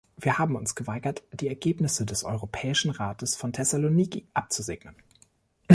Wir 0.17 0.39
haben 0.39 0.55
uns 0.55 0.73
geweigert, 0.73 1.21
die 1.31 1.47
Ergebnisse 1.47 2.07
des 2.07 2.23
Europäischen 2.23 2.89
Rates 2.89 3.35
von 3.35 3.53
Thessaloniki 3.53 4.25
abzusegnen. 4.33 4.95